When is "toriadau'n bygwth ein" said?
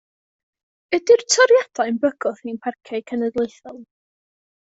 1.33-2.59